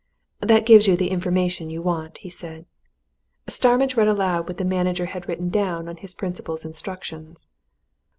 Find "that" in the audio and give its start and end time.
0.39-0.65